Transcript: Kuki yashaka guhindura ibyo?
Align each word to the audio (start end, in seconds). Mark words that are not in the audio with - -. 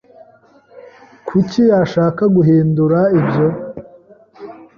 Kuki 1.27 1.61
yashaka 1.73 2.23
guhindura 2.35 2.99
ibyo? 3.19 3.47